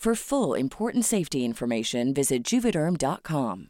[0.00, 3.66] For full important safety information, visit juvederm.com.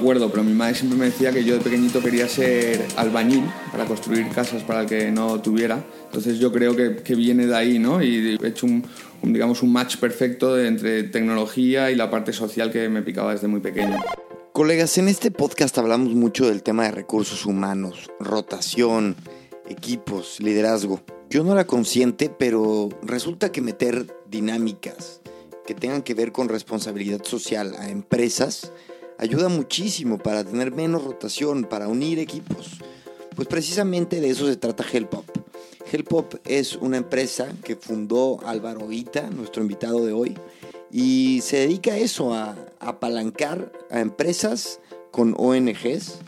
[0.00, 3.84] acuerdo, pero mi madre siempre me decía que yo de pequeñito quería ser albañil para
[3.84, 5.84] construir casas para el que no tuviera.
[6.06, 8.02] Entonces yo creo que, que viene de ahí, ¿no?
[8.02, 8.84] Y he hecho un,
[9.22, 13.46] un, digamos, un match perfecto entre tecnología y la parte social que me picaba desde
[13.46, 13.96] muy pequeño.
[14.52, 19.14] Colegas, en este podcast hablamos mucho del tema de recursos humanos, rotación,
[19.68, 21.00] equipos, liderazgo.
[21.30, 25.20] Yo no era consciente, pero resulta que meter dinámicas
[25.66, 28.72] que tengan que ver con responsabilidad social a empresas
[29.18, 32.78] ayuda muchísimo para tener menos rotación, para unir equipos.
[33.36, 35.26] Pues precisamente de eso se trata Helpop.
[35.92, 40.34] Helpop es una empresa que fundó Álvaro Ita, nuestro invitado de hoy,
[40.90, 46.20] y se dedica a eso, a, apalancar a empresas con ONGs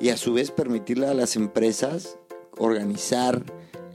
[0.00, 2.16] y a su vez permitirle a las empresas
[2.58, 3.44] organizar,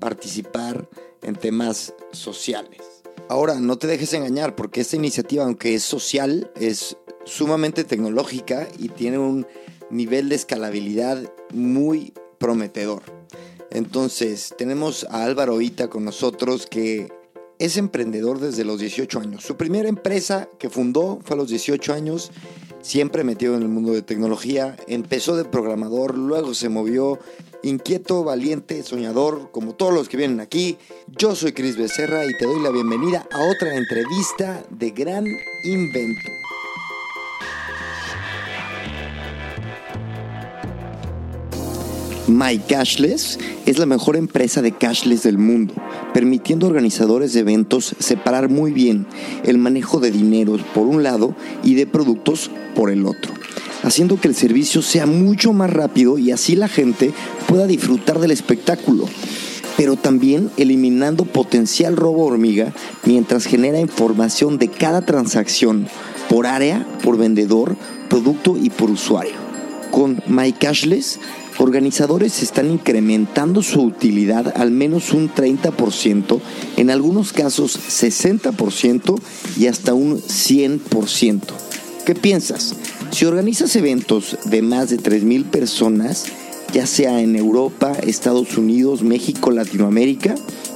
[0.06, 0.88] participar
[1.24, 2.80] en temas sociales.
[3.28, 8.90] Ahora, no te dejes engañar porque esta iniciativa, aunque es social, es sumamente tecnológica y
[8.90, 9.48] tiene un
[9.90, 11.18] nivel de escalabilidad
[11.52, 13.02] muy prometedor.
[13.72, 17.12] Entonces, tenemos a Álvaro Ita con nosotros que
[17.58, 19.44] es emprendedor desde los 18 años.
[19.44, 22.30] Su primera empresa que fundó fue a los 18 años,
[22.84, 24.78] siempre metido en el mundo de tecnología.
[24.88, 27.18] Empezó de programador, luego se movió
[27.66, 30.78] inquieto, valiente, soñador, como todos los que vienen aquí.
[31.18, 35.26] Yo soy Cris Becerra y te doy la bienvenida a otra entrevista de Gran
[35.64, 36.32] Invento.
[42.28, 43.38] My Cashless
[43.68, 45.76] es la mejor empresa de cashless del mundo,
[46.12, 49.06] permitiendo a organizadores de eventos separar muy bien
[49.44, 53.32] el manejo de dinero por un lado y de productos por el otro,
[53.86, 57.14] haciendo que el servicio sea mucho más rápido y así la gente
[57.48, 59.06] pueda disfrutar del espectáculo,
[59.78, 62.74] pero también eliminando potencial robo hormiga
[63.06, 65.88] mientras genera información de cada transacción
[66.30, 67.78] por área, por vendedor,
[68.10, 69.36] producto y por usuario.
[69.92, 71.20] Con My Cashless
[71.58, 76.42] organizadores están incrementando su utilidad al menos un 30%,
[76.78, 79.16] en algunos casos 60%
[79.58, 81.42] y hasta un 100%.
[82.06, 82.76] ¿Qué piensas?
[83.16, 86.26] Si organizas eventos de más de 3.000 personas,
[86.74, 90.36] ya sea en Europa, Estados Unidos, México, Latinoamérica,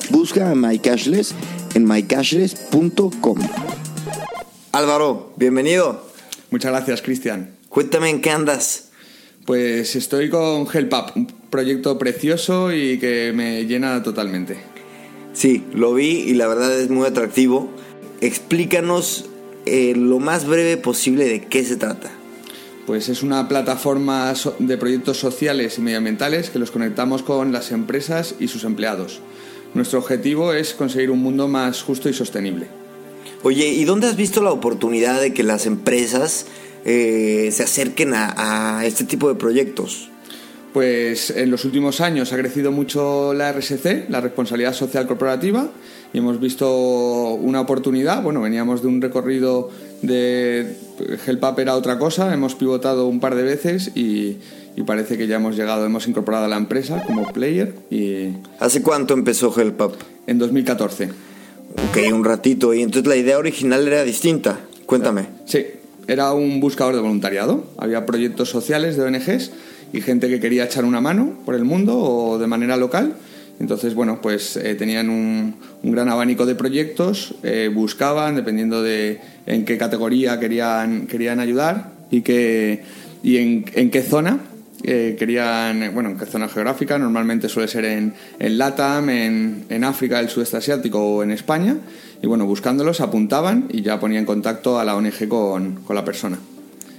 [0.10, 1.36] busca a MyCashless
[1.76, 3.40] en mycashless.com.
[4.72, 6.08] Álvaro, bienvenido.
[6.50, 7.58] Muchas gracias, Cristian.
[7.68, 8.92] Cuéntame en qué andas.
[9.46, 14.56] Pues estoy con HelpUp, un proyecto precioso y que me llena totalmente.
[15.34, 17.70] Sí, lo vi y la verdad es muy atractivo.
[18.22, 19.26] Explícanos
[19.66, 22.14] eh, lo más breve posible de qué se trata.
[22.90, 28.34] Pues es una plataforma de proyectos sociales y medioambientales que los conectamos con las empresas
[28.40, 29.20] y sus empleados.
[29.76, 32.66] Nuestro objetivo es conseguir un mundo más justo y sostenible.
[33.44, 36.48] Oye, ¿y dónde has visto la oportunidad de que las empresas
[36.84, 40.10] eh, se acerquen a, a este tipo de proyectos?
[40.74, 45.70] Pues en los últimos años ha crecido mucho la RSC, la responsabilidad social corporativa,
[46.12, 48.24] y hemos visto una oportunidad.
[48.24, 49.70] Bueno, veníamos de un recorrido
[50.02, 50.76] de
[51.26, 54.38] Helpap era otra cosa, hemos pivotado un par de veces y,
[54.76, 57.74] y, parece que ya hemos llegado, hemos incorporado a la empresa como player.
[57.90, 58.30] Y...
[58.60, 59.94] ¿Hace cuánto empezó Helpap?
[60.28, 61.10] En 2014.
[61.90, 62.74] Ok, un ratito.
[62.74, 64.60] ¿Y entonces la idea original era distinta?
[64.86, 65.28] Cuéntame.
[65.46, 65.66] Sí,
[66.08, 67.64] era un buscador de voluntariado.
[67.78, 69.52] Había proyectos sociales de ONGs
[69.94, 73.14] y gente que quería echar una mano por el mundo o de manera local.
[73.60, 79.20] Entonces, bueno, pues eh, tenían un, un, gran abanico de proyectos, eh, buscaban, dependiendo de
[79.46, 82.84] en qué categoría querían, querían ayudar y, que,
[83.22, 84.40] y en, en qué zona.
[84.84, 89.84] eh, querían, bueno, en qué zona geográfica, normalmente suele ser en, en LATAM, en, en
[89.84, 91.78] África, el sudeste asiático o en España,
[92.22, 96.38] y bueno, buscándolos apuntaban y ya ponían contacto a la ONG con, con la persona.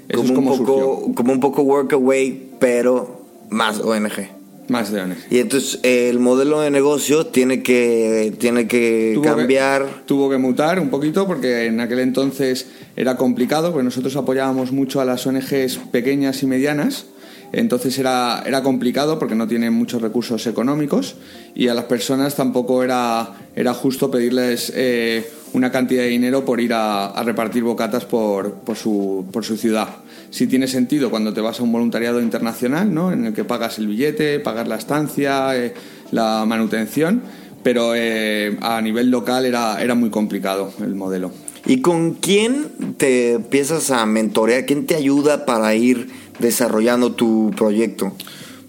[0.09, 4.40] Eso como, es como, un poco, como un poco Workaway, pero más ONG.
[4.71, 5.17] Más de ONG.
[5.31, 10.05] Y entonces el modelo de negocio tiene que, tiene que cambiar.
[10.07, 15.01] tuvo que mutar un poquito porque en aquel entonces era complicado, porque nosotros apoyábamos mucho
[15.01, 17.07] a las ONGs pequeñas y medianas.
[17.53, 21.17] Entonces era, era complicado porque no tienen muchos recursos económicos
[21.53, 26.61] y a las personas tampoco era, era justo pedirles eh, una cantidad de dinero por
[26.61, 29.88] ir a, repartir bocatas por, por, su, por su ciudad
[30.31, 33.12] si tiene sentido cuando te vas a un voluntariado internacional, ¿no?
[33.12, 35.75] en el que pagas el billete, pagas la estancia, eh,
[36.12, 37.23] la manutención,
[37.62, 41.32] pero eh, a nivel local era, era muy complicado el modelo.
[41.67, 44.64] ¿Y con quién te empiezas a mentorear?
[44.64, 46.08] ¿Quién te ayuda para ir
[46.38, 48.12] desarrollando tu proyecto?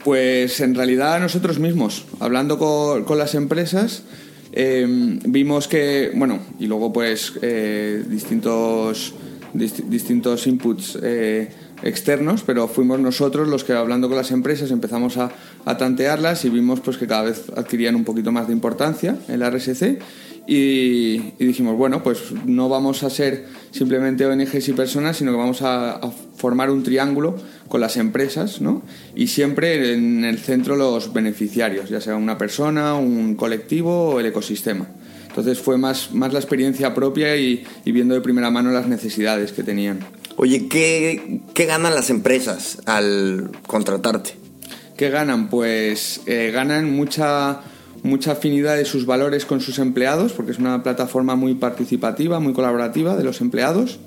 [0.03, 4.03] Pues en realidad nosotros mismos, hablando con, con las empresas,
[4.53, 4.85] eh,
[5.25, 7.33] vimos que, bueno, y luego pues
[8.07, 9.13] distintos
[9.53, 11.49] distintos inputs eh,
[11.83, 15.31] externos, pero fuimos nosotros los que hablando con las empresas empezamos a,
[15.77, 19.49] tantearlas y vimos pues que cada vez adquirían un poquito más de importancia en la
[19.49, 19.99] RSC
[20.47, 25.61] y, dijimos, bueno, pues no vamos a ser simplemente ONGs y personas, sino que vamos
[25.61, 25.99] a,
[26.35, 27.35] formar un triángulo
[27.71, 28.83] con las empresas, ¿no?
[29.15, 34.25] Y siempre en el centro los beneficiarios, ya sea una persona, un colectivo o el
[34.27, 34.89] ecosistema.
[35.29, 39.63] Entonces fue más, más la experiencia propia y, viendo de primera mano las necesidades que
[39.63, 39.99] tenían.
[40.35, 44.35] Oye, ¿qué, qué ganan las empresas al contratarte?
[44.97, 45.49] ¿Qué ganan?
[45.49, 47.61] Pues eh, ganan mucha,
[48.03, 52.51] mucha afinidad de sus valores con sus empleados, porque es una plataforma muy participativa, muy
[52.51, 53.99] colaborativa de los empleados.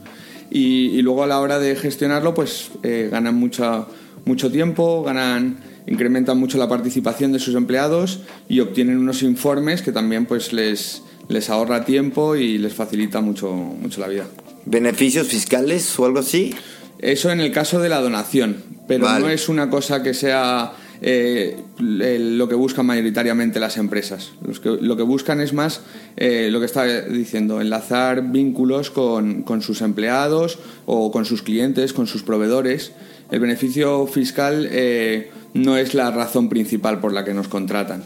[0.56, 3.86] Y, luego a la hora de gestionarlo, pues eh, ganan mucha,
[4.24, 5.56] mucho tiempo, ganan
[5.88, 11.02] incrementan mucho la participación de sus empleados y obtienen unos informes que también pues les,
[11.28, 14.26] les ahorra tiempo y les facilita mucho, mucho la vida.
[14.64, 16.54] ¿Beneficios fiscales o algo así?
[17.00, 21.56] Eso en el caso de la donación, pero no es una cosa que sea eh,
[21.78, 24.32] lo que buscan mayoritariamente las empresas.
[24.64, 25.80] lo que buscan es más
[26.16, 32.06] eh, lo que está diciendo, enlazar vínculos con, sus empleados o con sus clientes, con
[32.06, 32.92] sus proveedores.
[33.30, 38.04] El beneficio fiscal eh, no es la razón principal por la que nos contratan.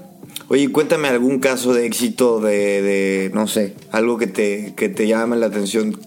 [0.49, 5.37] Oye, cuéntame algún caso de éxito de, no sé, algo que te, que te llame
[5.37, 5.99] la atención.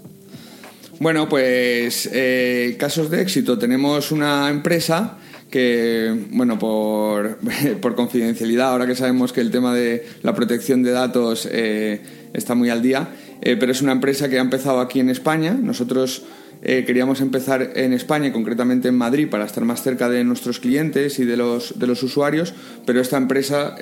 [1.00, 3.58] Bueno, pues eh, casos de éxito.
[3.58, 5.18] Tenemos una empresa
[5.52, 7.38] que, bueno, por,
[7.82, 12.02] por, confidencialidad, ahora que sabemos que el tema de la protección de datos eh,
[12.34, 13.10] está muy al día,
[13.42, 15.54] eh, pero es una empresa que ha empezado aquí en España.
[15.62, 16.24] Nosotros
[16.64, 20.60] eh, queríamos empezar en España y concretamente en Madrid para estar más cerca de nuestros
[20.60, 22.54] clientes y de los, de los usuarios,
[22.86, 23.76] pero esta empresa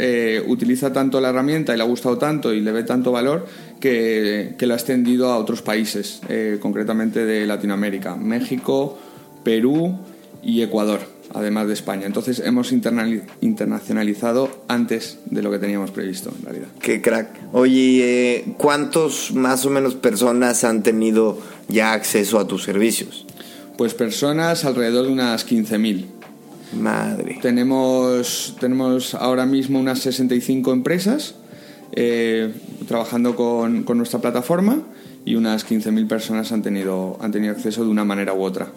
[0.48, 3.45] utiliza tanto la herramienta y le ha gustado tanto y le ve tanto valor
[3.80, 6.22] que, que la ha extendido a otros países,
[6.62, 8.98] concretamente de Latinoamérica, México,
[9.44, 10.00] Perú
[10.42, 12.05] y Ecuador además de España.
[12.05, 16.67] Entonces hemos internacionalizado antes de lo que teníamos previsto, en realidad.
[16.81, 17.29] Qué crack.
[17.53, 23.25] Oye, eh, ¿cuántos más o menos personas han tenido ya acceso a tus servicios?
[23.77, 26.05] Pues personas alrededor de unas 15.000.
[26.79, 27.39] Madre.
[27.41, 31.35] Tenemos, tenemos ahora mismo unas 65 empresas
[31.93, 32.53] eh,
[32.88, 34.83] trabajando con, con nuestra plataforma
[35.25, 38.71] y unas 15.000 personas han tenido, han tenido acceso de una manera u otra.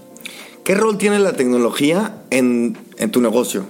[0.64, 2.76] ¿Qué rol tiene la tecnología en,
[3.10, 3.66] tu negocio?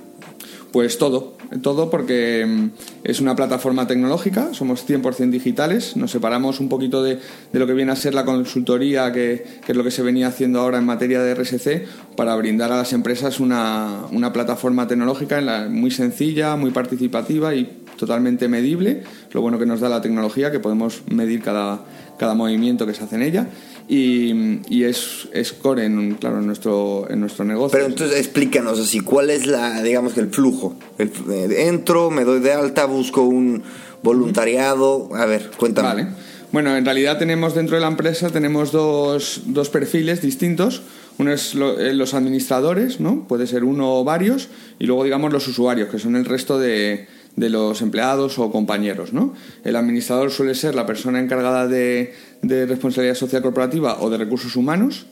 [0.72, 2.70] Pues todo, todo porque mm,
[3.04, 7.18] es una plataforma tecnológica, somos 100% digitales, nos separamos un poquito de,
[7.52, 10.78] lo que viene a ser la consultoría, que, es lo que se venía haciendo ahora
[10.78, 16.72] en materia de RSC, para brindar a las empresas una, plataforma tecnológica muy sencilla, muy
[16.72, 21.84] participativa y totalmente medible, lo bueno que nos da la tecnología, que podemos medir cada,
[22.22, 23.48] cada movimiento que se hace en ella
[23.88, 27.72] y, es, es, core en, claro, en, nuestro, en nuestro negocio.
[27.72, 30.76] Pero entonces explícanos así, ¿cuál es la, digamos, el flujo?
[30.98, 33.64] El, eh, entro, me doy de alta, busco un
[34.04, 35.88] voluntariado, a ver, cuéntame.
[35.88, 36.06] Vale.
[36.52, 40.82] Bueno, en realidad tenemos dentro de la empresa tenemos dos, dos perfiles distintos.
[41.18, 43.26] Uno es eh, los administradores, ¿no?
[43.26, 44.48] Puede ser uno o varios,
[44.78, 49.12] y luego digamos los usuarios, que son el resto de, de los empleados o compañeros.
[49.12, 49.34] ¿no?
[49.64, 55.06] El administrador suele ser la persona encargada de, responsabilidad social corporativa o de recursos humanos,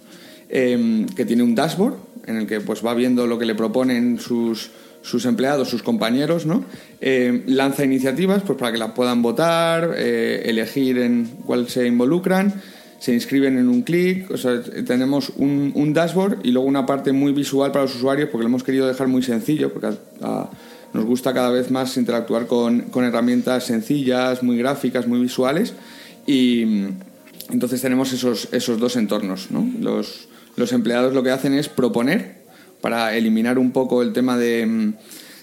[0.48, 1.94] em, que tiene un dashboard
[2.26, 4.70] en el que pues, va viendo lo que le proponen sus,
[5.02, 6.64] sus empleados, sus compañeros, ¿no?
[7.00, 12.60] Em, lanza iniciativas pues, para que las puedan votar, eh, elegir en cuál se involucran
[13.00, 17.12] se inscriben en un clic, o sea, tenemos un, un, dashboard y luego una parte
[17.12, 19.96] muy visual para los usuarios porque lo hemos querido dejar muy sencillo, porque
[20.92, 25.74] nos gusta cada vez más interactuar con, con, herramientas sencillas, muy gráficas, muy visuales
[26.26, 26.62] y
[27.50, 29.50] entonces tenemos esos, esos dos entornos.
[29.50, 29.68] ¿no?
[29.80, 32.40] Los, los empleados lo que hacen es proponer
[32.80, 34.94] para eliminar un poco el tema de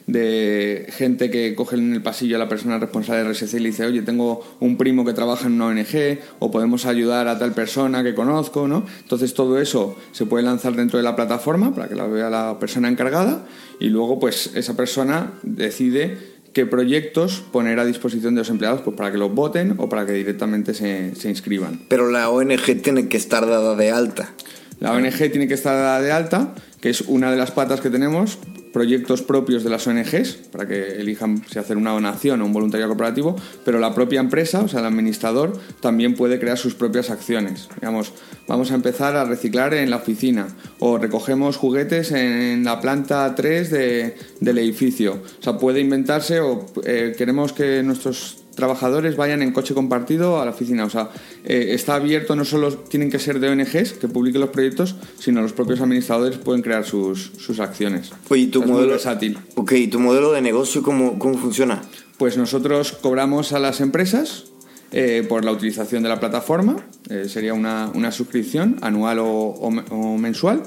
[0.08, 3.70] de gente que coge en el pasillo a la persona responsable de RSC y le
[3.70, 7.52] dice, oye, tengo un primo que trabaja en una ONG o podemos ayudar a tal
[7.52, 8.86] persona que conozco, ¿no?
[9.02, 12.58] Entonces todo eso se puede lanzar dentro de la plataforma para que la vea la
[12.58, 13.46] persona encargada
[13.82, 16.18] y luego pues esa persona decide
[16.54, 20.06] qué proyectos poner a disposición de los empleados pues para que los voten o para
[20.06, 21.82] que directamente se, se inscriban.
[21.90, 24.34] Pero la ONG tiene que estar dada de alta.
[24.80, 27.90] La ONG tiene que estar dada de alta, que es una de las patas que
[27.90, 28.38] tenemos,
[28.74, 32.92] proyectos propios de las ONGs, para que elijan si hacer una donación o un voluntariado
[32.92, 37.70] cooperativo, pero la propia empresa, o sea, el administrador, también puede crear sus propias acciones.
[37.76, 38.14] Digamos,
[38.48, 40.48] vamos a empezar a reciclar en la oficina,
[40.80, 45.20] o recogemos juguetes en la planta 3 del edificio.
[45.40, 50.46] O sea, puede inventarse o eh, queremos que nuestros trabajadores vayan en coche compartido a
[50.46, 50.84] la oficina.
[50.84, 51.12] O sea,
[51.46, 55.42] eh, está abierto, no solo tienen que ser de ONGs que publiquen los proyectos, sino
[55.42, 58.12] los propios administradores pueden crear sus, sus acciones.
[58.28, 58.90] Oye, tu modelo.
[58.90, 59.38] versátil.
[59.56, 61.82] Ok, ¿tu modelo de negocio cómo, cómo funciona?
[62.18, 64.46] Pues nosotros cobramos a las empresas
[64.92, 66.78] eh, por la utilización de la plataforma.
[67.10, 70.64] Eh, sería una, una, suscripción anual o, o mensual.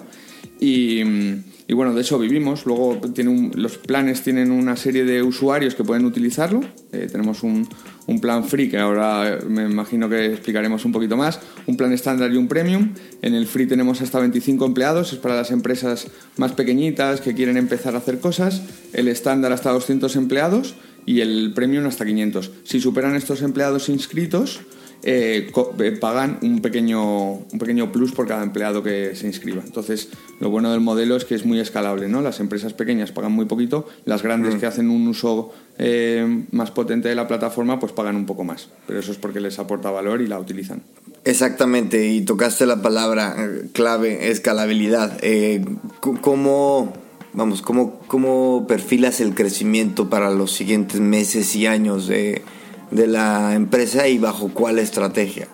[0.60, 2.66] Y mm, y bueno, de eso vivimos.
[2.66, 6.62] Luego tiene los planes tienen una serie de usuarios que pueden utilizarlo.
[6.90, 7.68] Eh, tenemos un,
[8.08, 11.38] un, plan free que ahora me imagino que explicaremos un poquito más.
[11.68, 12.92] Un plan estándar y un premium.
[13.22, 15.12] En el free tenemos hasta 25 empleados.
[15.12, 16.08] Es para las empresas
[16.38, 18.62] más pequeñitas que quieren empezar a hacer cosas.
[18.92, 20.74] El estándar hasta 200 empleados
[21.06, 22.50] y el premium hasta 500.
[22.64, 24.58] Si superan estos empleados inscritos,
[25.02, 29.62] eh, eh, pagan un pequeño, un pequeño plus por cada empleado que se inscriba.
[29.64, 32.20] Entonces, lo bueno del modelo es que es muy escalable, ¿no?
[32.20, 34.58] Las empresas pequeñas pagan muy poquito, las grandes mm.
[34.58, 38.68] que hacen un uso eh, más potente de la plataforma, pues pagan un poco más.
[38.86, 40.82] Pero eso es porque les aporta valor y la utilizan.
[41.24, 43.36] Exactamente, y tocaste la palabra
[43.72, 45.18] clave, escalabilidad.
[46.00, 46.92] ¿Cómo,
[47.32, 52.42] vamos, cómo, cómo perfilas el crecimiento para los siguientes meses y años de
[52.90, 55.48] de la empresa y bajo cuál estrategia?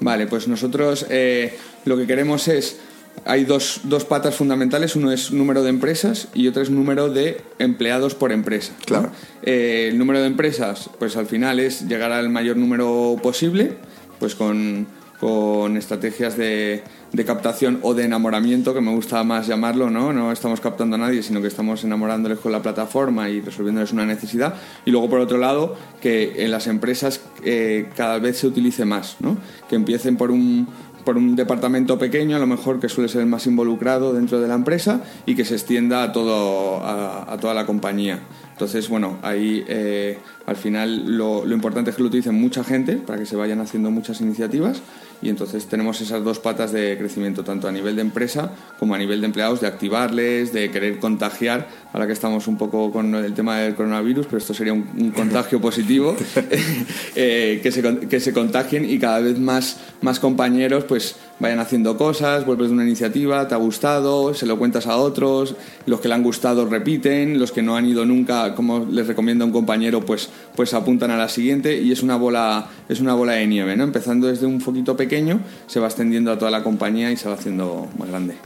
[0.00, 2.78] Vale, pues nosotros eh, lo que queremos es,
[3.24, 7.40] hay dos, dos, patas fundamentales, uno es número de empresas y otro es número de
[7.58, 8.72] empleados por empresa.
[8.84, 9.10] Claro.
[9.42, 13.78] Eh, el número de empresas, pues al final es llegar al mayor número posible,
[14.18, 14.86] pues con
[15.18, 20.12] con estrategias de, de, captación o de enamoramiento, que me gusta más llamarlo, ¿no?
[20.12, 24.06] No estamos captando a nadie, sino que estamos enamorándoles con la plataforma y resolviéndoles una
[24.06, 24.54] necesidad.
[24.84, 29.16] Y luego, por otro lado, que en las empresas eh, cada vez se utilice más,
[29.20, 29.36] ¿no?
[29.68, 30.68] Que empiecen por un,
[31.04, 34.48] por un departamento pequeño, a lo mejor que suele ser el más involucrado dentro de
[34.48, 38.20] la empresa, y que se extienda a, todo, a toda la compañía.
[38.56, 43.18] Entonces, bueno, ahí eh, al final lo, importante es que lo utilicen mucha gente para
[43.18, 44.80] que se vayan haciendo muchas iniciativas
[45.20, 48.98] y entonces tenemos esas dos patas de crecimiento, tanto a nivel de empresa como a
[48.98, 53.34] nivel de empleados, de activarles, de querer contagiar, ahora que estamos un poco con el
[53.34, 56.14] tema del coronavirus, pero esto sería un, contagio positivo,
[57.16, 61.96] eh, que, se, que se contagien y cada vez más, más compañeros pues vayan haciendo
[61.96, 65.54] cosas, vuelves de una iniciativa, te ha gustado, se lo cuentas a otros,
[65.86, 69.44] los que le han gustado repiten, los que no han ido nunca, como les recomienda
[69.44, 73.32] un compañero, pues, pues apuntan a la siguiente y es una bola, es una bola
[73.32, 73.84] de nieve, ¿no?
[73.84, 77.34] Empezando desde un poquito pequeño, se va extendiendo a toda la compañía y se va
[77.34, 78.36] haciendo más grande.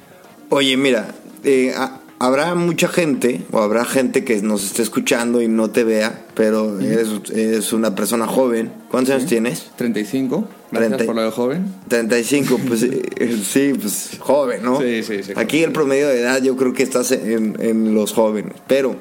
[0.50, 1.73] Oye, mira, eh,
[2.20, 6.78] habrá mucha gente, o habrá gente que nos esté escuchando y no te vea, pero
[6.78, 8.70] eres, una persona joven.
[8.90, 9.70] ¿Cuántos años tienes?
[9.76, 10.47] 35.
[10.70, 11.75] Gracias por lo de joven.
[11.88, 14.80] 35, pues eh, sí, pues joven, ¿no?
[14.80, 15.32] Sí, sí, sí.
[15.35, 18.54] Aquí el promedio de edad yo creo que estás en, los jóvenes.
[18.66, 18.97] Pero,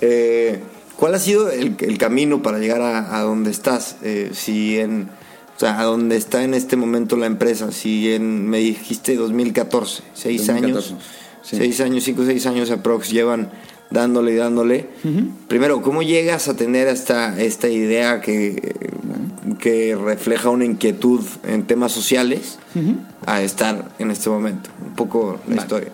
[0.00, 0.60] eh,
[1.00, 3.96] ¿cuál ha sido el, camino para llegar a, donde estás?
[4.02, 5.08] Eh, si en,
[5.56, 10.02] o sea, a donde está en este momento la empresa, si en, me dijiste 2014,
[10.14, 10.94] seis años
[11.42, 13.50] Seis años, cinco, seis años aprox llevan
[13.90, 14.88] dándole y dándole.
[15.48, 18.76] Primero, ¿cómo llegas a tener esta, esta idea que,
[19.58, 22.58] que refleja una inquietud en temas sociales
[23.24, 24.68] a estar en este momento?
[24.86, 25.92] Un poco la historia.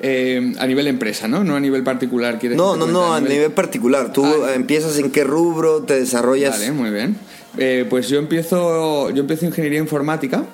[0.00, 1.42] Eh, a nivel empresa, ¿no?
[1.42, 2.38] No a nivel particular.
[2.54, 4.12] No, no, no, a nivel, particular.
[4.12, 6.58] Tú ah, empiezas en qué rubro, te desarrollas.
[6.58, 7.16] Vale, muy bien.
[7.56, 10.44] Eh, pues yo empiezo, yo empiezo ingeniería informática.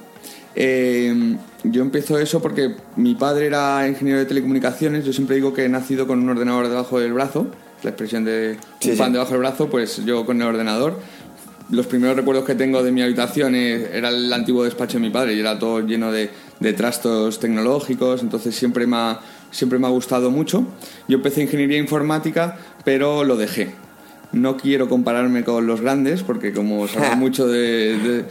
[0.56, 5.04] Eh, yo empiezo eso porque mi padre era ingeniero de telecomunicaciones.
[5.04, 7.48] Yo siempre digo que he nacido con un ordenador debajo del brazo.
[7.82, 10.98] La expresión de un pan debajo del brazo, pues yo con el ordenador.
[11.70, 15.10] los primeros recuerdos que tengo de mi habitación eh, era el antiguo despacho de mi
[15.10, 19.20] padre y era todo lleno de, de trastos tecnológicos, entonces siempre me, ha,
[19.54, 20.66] siempre me ha gustado mucho.
[21.08, 23.74] Yo empecé ingeniería informática, pero lo dejé
[24.34, 28.24] no quiero compararme con los grandes, porque como sabes mucho de,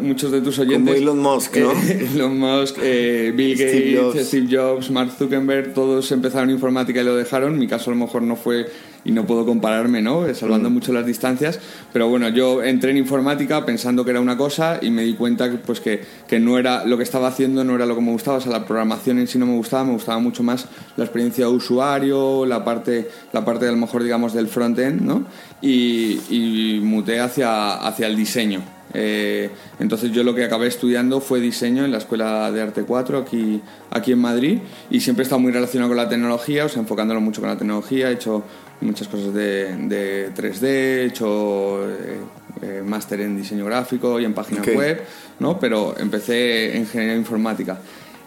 [0.00, 0.94] muchos de tus oyentes.
[0.94, 1.72] Como Elon Musk, ¿no?
[1.88, 4.90] Elon Musk, eh, Bill Gates, Steve Jobs.
[4.90, 7.58] Mark Zuckerberg, todos empezaron informática y lo dejaron.
[7.58, 8.66] Mi caso a lo mejor no fue
[9.08, 10.26] y no puedo compararme, ¿no?
[10.26, 10.72] Eh, salvando mm.
[10.74, 11.58] mucho las distancias.
[11.94, 15.50] Pero bueno, yo entré en informática pensando que era una cosa y me di cuenta
[15.50, 18.12] que, pues que, que no era lo que estaba haciendo, no era lo que me
[18.12, 18.36] gustaba.
[18.36, 21.46] O sea, la programación en sí no me gustaba, me gustaba mucho más la experiencia
[21.46, 25.24] de usuario, la parte, la parte a lo mejor, digamos, del front-end, ¿no?
[25.62, 28.77] Y, y muté hacia, hacia el diseño.
[28.94, 33.18] Eh, entonces yo lo que acabé estudiando fue diseño en la Escuela de Arte 4
[33.18, 34.58] aquí, aquí en Madrid
[34.90, 37.58] y siempre he estado muy relacionado con la tecnología, o sea, enfocándolo mucho con la
[37.58, 38.44] tecnología, he hecho
[38.80, 42.20] muchas cosas de, 3D, he hecho eh,
[42.62, 45.02] eh, máster en diseño gráfico y en página web,
[45.40, 45.58] ¿no?
[45.58, 47.80] pero empecé en ingeniería informática.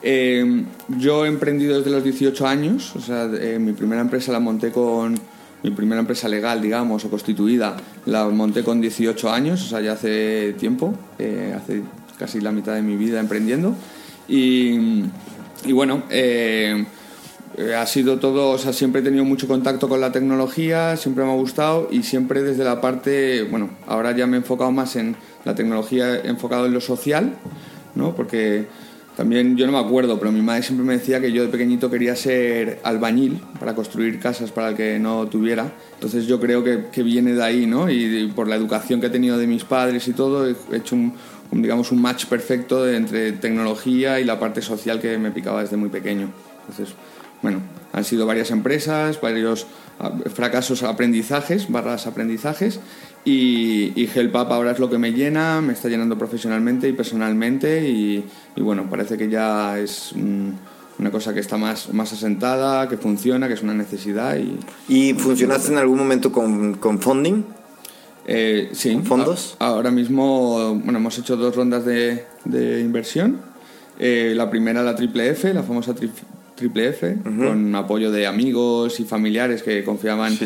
[0.03, 0.63] Eh,
[0.97, 3.27] yo he emprendido desde los 18 años, o sea,
[3.59, 5.19] mi primera empresa la monté con
[5.63, 9.93] mi primera empresa legal, digamos, o constituida, la monté con 18 años, o sea, ya
[9.93, 10.93] hace tiempo,
[11.55, 11.83] hace
[12.17, 13.75] casi la mitad de mi vida emprendiendo.
[14.27, 15.03] Y,
[15.73, 16.85] bueno, eh,
[17.77, 21.31] ha sido todo, o sea, siempre he tenido mucho contacto con la tecnología, siempre me
[21.31, 25.15] ha gustado y siempre desde la parte, bueno, ahora ya me he enfocado más en
[25.43, 27.33] la tecnología, enfocado en lo social,
[27.95, 28.15] ¿no?
[28.15, 28.67] Porque
[29.15, 31.89] también yo no me acuerdo, pero mi madre siempre me decía que yo de pequeñito
[31.91, 35.73] quería ser albañil para construir casas para el que no tuviera.
[35.95, 37.89] Entonces yo creo que, que viene de ahí, ¿no?
[37.89, 41.13] Y, por la educación que he tenido de mis padres y todo, he hecho un,
[41.51, 45.75] un digamos, un match perfecto entre tecnología y la parte social que me picaba desde
[45.75, 46.31] muy pequeño.
[46.61, 46.95] Entonces,
[47.41, 47.59] bueno,
[47.91, 49.67] han sido varias empresas, varios
[49.99, 52.79] ah, fracasos, aprendizajes, barras aprendizajes
[53.23, 57.87] y, y HelpUp ahora es lo que me llena, me está llenando profesionalmente y personalmente
[57.87, 58.25] y,
[58.57, 63.53] bueno, parece que ya es una cosa que está más, más asentada, que funciona, que
[63.53, 64.37] es una necesidad.
[64.37, 67.43] ¿Y, ¿Y funcionaste en algún momento con, con funding?
[68.25, 68.99] Eh, sí.
[69.03, 69.55] ¿Fondos?
[69.59, 73.41] ahora mismo, bueno, hemos hecho dos rondas de, de inversión.
[73.99, 75.93] Eh, la primera, la triple F, la famosa
[76.61, 80.37] Triple F, con apoyo de amigos y familiares que confiaban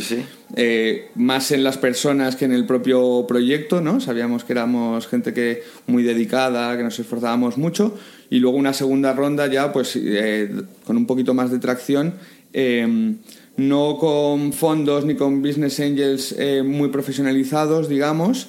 [0.55, 3.99] eh, más en las personas que en el propio proyecto, ¿no?
[3.99, 7.97] Sabíamos que éramos gente que muy dedicada, que nos esforzábamos mucho,
[8.29, 10.49] y luego una segunda ronda ya, pues eh,
[10.85, 12.13] con un poquito más de tracción.
[12.53, 13.17] Em,
[13.57, 18.47] no con fondos ni con business angels eh, muy profesionalizados, digamos,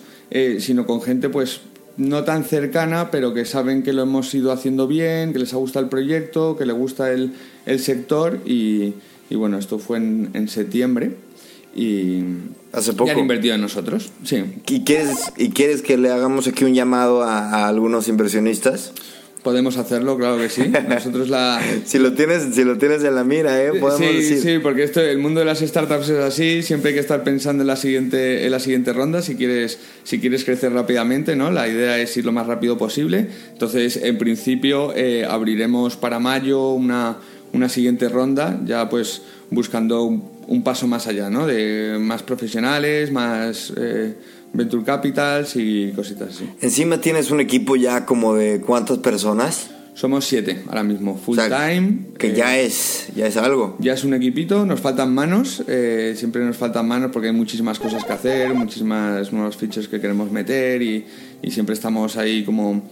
[0.58, 1.60] sino con gente pues
[1.96, 5.56] no tan cercana, pero que saben que lo hemos ido haciendo bien, que les ha
[5.56, 7.32] gustado el proyecto, que les gusta el,
[7.66, 8.94] el sector y,
[9.28, 11.12] y, bueno, esto fue en, en septiembre
[11.74, 12.22] y,
[12.72, 13.10] Hace poco.
[13.10, 14.10] han invertido en nosotros.
[14.24, 14.44] Sí.
[14.68, 18.92] ¿Y quieres, ¿Y quieres que le hagamos aquí un llamado a, a algunos inversionistas?
[19.46, 20.72] Podemos hacerlo, claro que sí.
[20.88, 21.62] Nosotros la...
[21.84, 23.68] si, lo tienes, si lo tienes en la mira, ¿eh?
[23.78, 24.38] Podemos sí, decir.
[24.40, 26.64] sí, porque esto, el mundo de las startups es así.
[26.64, 30.18] Siempre hay que estar pensando en la siguiente, en la siguiente ronda si quieres, si
[30.18, 31.52] quieres crecer rápidamente, ¿no?
[31.52, 33.28] La idea es ir lo más rápido posible.
[33.52, 37.18] Entonces, en principio, eh, abriremos para mayo una,
[37.56, 41.46] una siguiente ronda, ya pues buscando un, paso más allá, ¿no?
[41.46, 43.72] De más profesionales, más...
[43.76, 44.14] Eh,
[44.52, 46.48] Venture Capitals y cositas así.
[46.60, 49.70] Encima tienes un equipo ya como de cuántas personas?
[49.94, 52.00] Somos siete ahora mismo, full time.
[52.18, 53.76] Que ya eh, es ya es algo.
[53.78, 57.78] Ya es un equipito, nos faltan manos, eh, siempre nos faltan manos porque hay muchísimas
[57.78, 61.06] cosas que hacer, muchísimas nuevos features que queremos meter y,
[61.42, 62.82] y siempre estamos ahí como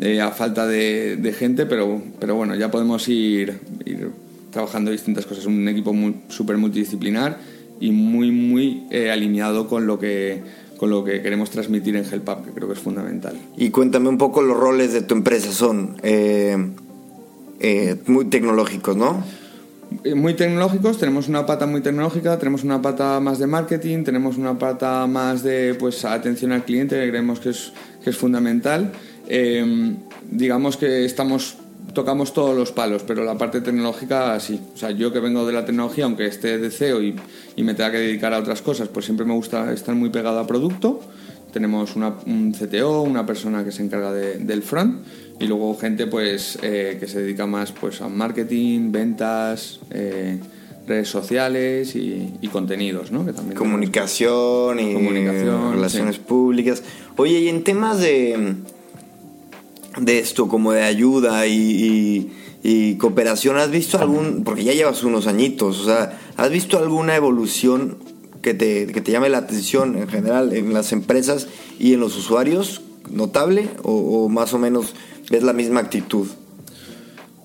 [0.00, 4.10] eh, a falta de, de, gente, pero, pero bueno, ya podemos ir, ir
[4.50, 5.46] trabajando distintas cosas.
[5.46, 5.94] Un equipo
[6.28, 7.38] súper multidisciplinar
[7.80, 10.42] y muy, muy alineado con lo que
[10.76, 13.36] con lo que queremos transmitir en HelpUp, que creo que es fundamental.
[13.56, 16.56] Y cuéntame un poco los roles de tu empresa, son eh,
[17.60, 19.24] eh, muy tecnológicos, ¿no?
[20.04, 24.36] Eh, muy tecnológicos, tenemos una pata muy tecnológica, tenemos una pata más de marketing, tenemos
[24.36, 28.92] una pata más de pues, atención al cliente, que creemos que es, que es fundamental.
[30.30, 31.56] Digamos que estamos
[31.96, 34.60] tocamos todos los palos, pero la parte tecnológica sí.
[34.74, 37.16] O sea, yo que vengo de la tecnología, aunque esté de CEO y,
[37.56, 40.38] y me tenga que dedicar a otras cosas, pues siempre me gusta estar muy pegado
[40.38, 41.00] a producto.
[41.52, 45.06] Tenemos una, un CTO, una persona que se encarga de, del front
[45.40, 50.38] y luego gente pues eh, que se dedica más pues a marketing, ventas, eh,
[50.86, 53.24] redes sociales y, y, contenidos, ¿no?
[53.24, 56.22] Que también comunicación y comunicación, relaciones sí.
[56.26, 56.82] públicas.
[57.16, 58.54] Oye, y en temas de
[59.98, 62.32] de esto, como de ayuda y,
[62.98, 67.98] cooperación, ¿has visto algún, porque ya llevas unos añitos, o sea, ¿has visto alguna evolución
[68.42, 71.46] que te, que te llame la atención en general en las empresas
[71.78, 72.82] y en los usuarios?
[73.08, 74.94] ¿Notable o, más o menos
[75.30, 76.26] ves la misma actitud?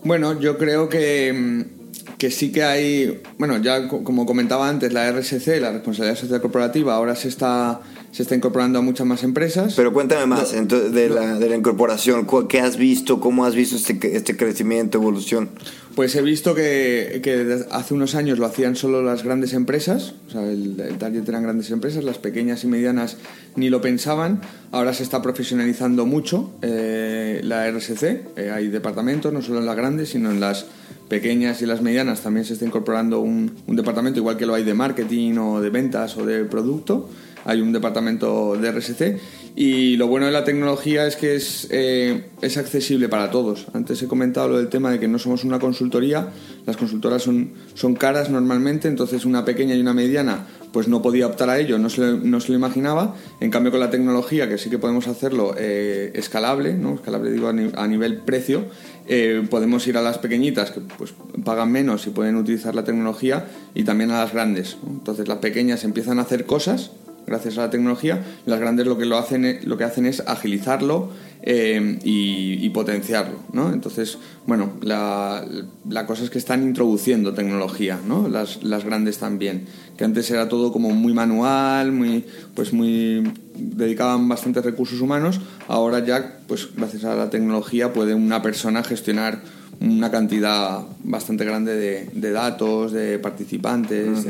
[0.03, 5.07] Bueno, yo creo que, mm, que sí que hay, bueno, ya como comentaba antes, la
[5.11, 9.73] RSC, la responsabilidad social corporativa, ahora se está se está incorporando a muchas más empresas.
[9.75, 12.27] Pero cuéntame más de, la, de, la, incorporación.
[12.47, 13.19] ¿Qué has visto?
[13.21, 15.49] ¿Cómo has visto este, este crecimiento, evolución?
[15.95, 20.31] Pues he visto que, que, hace unos años lo hacían solo las grandes empresas, o
[20.31, 23.17] sea, el, target eran grandes empresas, las pequeñas y medianas
[23.55, 24.41] ni lo pensaban.
[24.71, 28.03] Ahora se está profesionalizando mucho eh, la RSC,
[28.37, 30.65] eh, hay departamentos, no solo en las grandes, sino en las
[31.09, 34.63] pequeñas y las medianas también se está incorporando un, un departamento, igual que lo hay
[34.63, 37.09] de marketing o de ventas o de producto
[37.45, 39.19] hay un departamento de RSC
[39.55, 43.67] y lo bueno de la tecnología es que es, eh, es accesible para todos.
[43.73, 46.29] Antes he comentado lo del tema de que no somos una consultoría,
[46.65, 51.27] las consultoras son, son caras normalmente, entonces una pequeña y una mediana pues no podía
[51.27, 53.15] optar a ello, no se, lo, no se lo imaginaba.
[53.39, 56.95] En cambio con la tecnología, que sí que podemos hacerlo eh, escalable, ¿no?
[56.95, 58.65] escalable digo a, nivel precio,
[59.07, 63.47] eh, podemos ir a las pequeñitas que pues pagan menos y pueden utilizar la tecnología
[63.73, 64.77] y también a las grandes.
[64.87, 66.91] Entonces las pequeñas empiezan a hacer cosas
[67.31, 68.21] gracias a la tecnología.
[68.45, 71.09] Las grandes lo que, lo hacen, lo que hacen es agilizarlo
[71.41, 73.39] eh, y, potenciarlo.
[73.51, 73.73] ¿no?
[73.73, 75.43] Entonces, bueno, la,
[75.89, 78.27] la, cosa es que están introduciendo tecnología, ¿no?
[78.27, 79.65] las, las grandes también.
[79.97, 83.23] Que antes era todo como muy manual, muy, pues muy
[83.55, 85.41] dedicaban bastantes recursos humanos.
[85.67, 89.41] Ahora ya, pues gracias a la tecnología, puede una persona gestionar
[89.81, 91.75] una cantidad bastante grande
[92.13, 94.25] de, datos, de participantes.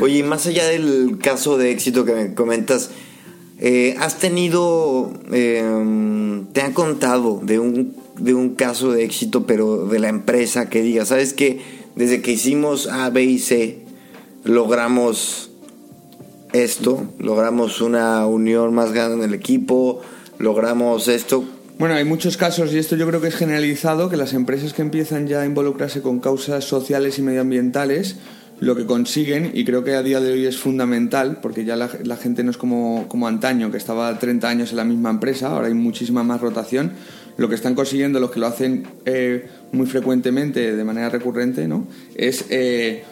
[0.00, 2.90] Oye, más allá del caso de éxito que me comentas,
[3.58, 9.86] eh, ¿has tenido, em, te han contado de un, de un caso de éxito, pero
[9.86, 11.60] de la empresa que diga, sabes que
[11.94, 13.78] desde que hicimos A, B y C,
[14.42, 15.50] logramos
[16.52, 20.00] esto, logramos una unión más grande en el equipo,
[20.38, 21.44] logramos esto.
[21.82, 24.82] Bueno, hay muchos casos y esto yo creo que es generalizado, que las empresas que
[24.82, 28.18] empiezan ya a involucrarse con causas sociales y medioambientales,
[28.60, 31.88] lo que consiguen, y creo que a día de hoy es fundamental, porque ya la,
[32.16, 35.66] gente no es como, como, antaño, que estaba 30 años en la misma empresa, ahora
[35.66, 36.92] hay muchísima más rotación,
[37.36, 41.88] lo que están consiguiendo, los que lo hacen eh, muy frecuentemente, de manera recurrente, ¿no?
[42.14, 43.02] es eh,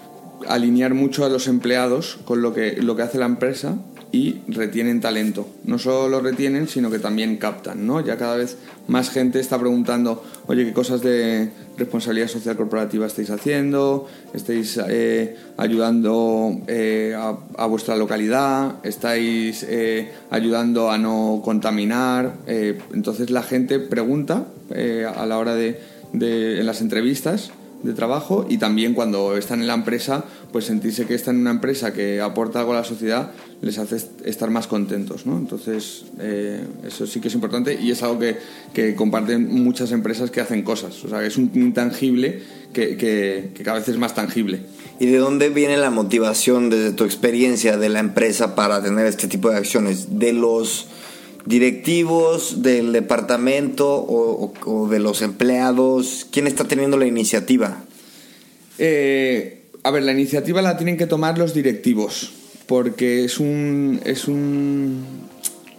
[0.47, 3.79] alinear mucho a los empleados con lo que, lo que hace la empresa
[4.13, 5.49] y retienen talento.
[5.65, 8.05] No solo lo retienen, sino que también captan, ¿no?
[8.05, 8.57] Ya cada vez
[8.89, 14.09] más gente está preguntando, oye, ¿qué cosas de responsabilidad social corporativa estáis haciendo?
[14.35, 18.77] ¿Estáis eh, ayudando eh, a, vuestra localidad?
[18.83, 22.35] ¿Estáis eh, ayudando a no contaminar?
[22.93, 25.81] entonces la gente pregunta a la hora de,
[26.13, 31.07] de en las entrevistas de trabajo y también cuando están en la empresa, pues sentirse
[31.07, 33.33] que están en una empresa que aporta algo a la sociedad
[33.63, 35.37] les hace estar más contentos, ¿no?
[35.37, 38.37] Entonces, eh, eso sí que es importante y es algo que,
[38.73, 41.05] que, comparten muchas empresas que hacen cosas.
[41.05, 44.61] O sea, es un intangible que, que, que cada vez es más tangible.
[44.99, 49.29] ¿Y de dónde viene la motivación desde tu experiencia de la empresa para tener este
[49.29, 50.19] tipo de acciones?
[50.19, 50.89] ¿De los
[51.47, 56.27] directivos del departamento o, de los empleados?
[56.31, 57.83] ¿Quién está teniendo la iniciativa?
[58.79, 62.33] Eh, a ver, la iniciativa la tienen que tomar los directivos,
[62.67, 65.05] porque es un, es un,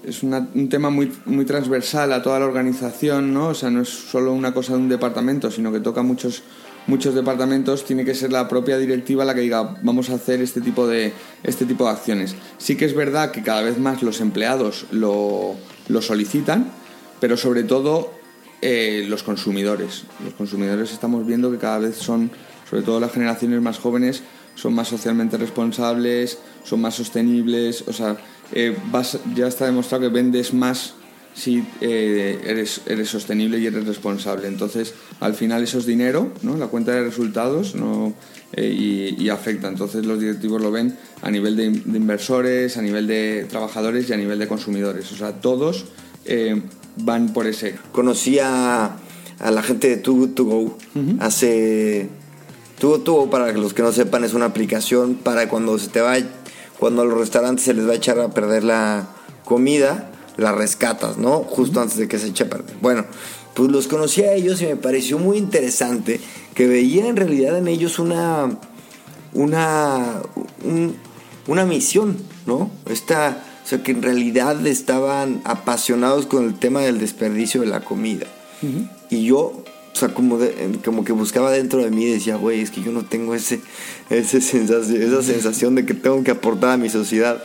[0.05, 3.49] es un tema muy, muy transversal a toda la organización, ¿no?
[3.49, 6.43] O sea, no es solo una cosa de un departamento, sino que toca muchos
[6.87, 10.61] muchos departamentos tiene que ser la propia directiva la que diga vamos a hacer este
[10.61, 12.35] tipo de, este tipo de acciones.
[12.57, 15.55] Sí que es verdad que cada vez más los empleados lo,
[15.87, 16.71] lo solicitan,
[17.19, 18.11] pero sobre todo
[18.61, 20.03] eh, los consumidores.
[20.23, 22.31] Los consumidores estamos viendo que cada vez son,
[22.71, 24.23] sobre todo las generaciones más jóvenes,
[24.55, 28.15] son más socialmente responsables, son más sostenibles, o sea,
[28.53, 28.77] eh,
[29.35, 30.93] ya está demostrado que vendes más
[31.33, 34.47] si eh, eres, eres sostenible y eres responsable.
[34.47, 36.55] Entonces, al final eso es dinero, ¿no?
[36.55, 38.13] la cuenta de resultados no,
[38.53, 39.67] eh, y, afecta.
[39.67, 44.17] Entonces, los directivos lo ven a nivel de, inversores, a nivel de trabajadores y a
[44.17, 45.11] nivel de consumidores.
[45.11, 45.87] O sea, todos
[46.95, 47.75] van por ese.
[47.91, 48.95] Conocí a,
[49.39, 50.77] la gente de Too Good To Go
[51.19, 52.20] hace...
[52.81, 56.15] To Go, para los que no sepan, es una aplicación para cuando se te va...
[56.79, 59.07] Cuando a los restaurantes se les va a echar a perder la
[59.45, 61.43] comida la rescatas, ¿no?
[61.43, 62.75] Justo antes de que se eche a perder.
[62.81, 63.05] Bueno,
[63.53, 66.19] pues los conocí a ellos y me pareció muy interesante
[66.55, 68.49] que veía en realidad en ellos una,
[69.33, 70.21] una,
[71.47, 72.17] una misión,
[72.47, 72.71] ¿no?
[72.89, 77.81] Esta, o sea, que en realidad estaban apasionados con el tema del desperdicio de la
[77.81, 78.25] comida.
[79.11, 79.60] Y yo
[79.93, 80.39] o sea, como,
[80.83, 83.59] como que buscaba dentro de mí y decía, güey, es que yo no tengo ese,
[84.09, 87.43] ese sensación, esa sensación de que tengo que aportar a mi sociedad.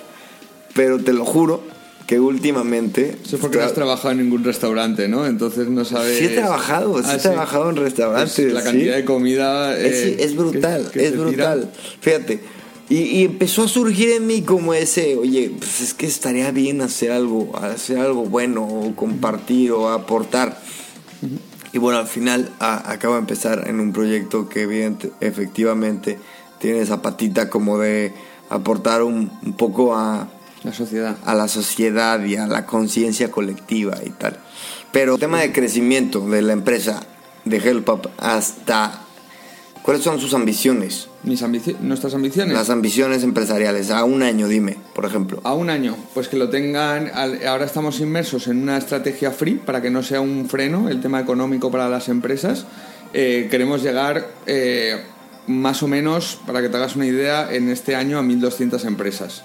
[0.74, 1.62] Pero te lo juro
[2.06, 3.16] que últimamente...
[3.24, 5.26] Eso es porque no has trabajado en ningún restaurante, ¿no?
[5.26, 6.18] Entonces no sabes...
[6.18, 8.52] Sí he trabajado, sí he ah, trabajado en restaurantes.
[8.52, 9.76] la cantidad de comida...
[9.76, 11.70] es, eh, brutal, es brutal.
[12.00, 12.40] Fíjate,
[12.88, 17.10] y, empezó a surgir en mí como ese, oye, pues es que estaría bien hacer
[17.10, 20.60] algo, hacer algo bueno, o compartir, o aportar.
[21.72, 26.18] Y bueno, al final acabo de empezar en un proyecto que efectivamente
[26.58, 28.14] tiene esa patita como de
[28.48, 30.28] aportar un, poco a
[30.62, 31.16] la sociedad.
[31.24, 34.38] A la sociedad y a la conciencia colectiva y tal.
[34.92, 37.02] Pero el tema de crecimiento de la empresa
[37.44, 39.06] de Help Up hasta
[39.86, 41.06] ¿Cuáles son sus ambiciones?
[41.26, 41.42] Mis
[41.80, 42.54] nuestras ambiciones.
[42.54, 45.40] Las ambiciones empresariales, a un año, dime, por ejemplo.
[45.42, 47.10] A un año, pues que lo tengan.
[47.44, 51.18] Ahora estamos inmersos en una estrategia free para que no sea un freno el tema
[51.18, 52.64] económico para las empresas.
[53.12, 55.02] Eh, queremos llegar eh,
[55.48, 59.42] más o menos, para que te hagas una idea, en este año a 1.200 empresas.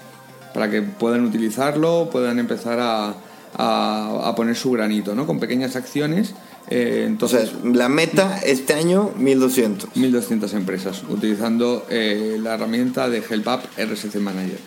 [0.54, 3.16] Para que puedan utilizarlo, puedan empezar a,
[3.58, 5.26] a poner su granito, ¿no?
[5.26, 6.32] Con pequeñas acciones
[6.70, 9.96] eh, entonces, la meta este año, 1200.
[9.96, 14.58] 1200 empresas, utilizando eh, la herramienta de HelpUp RSC Manager.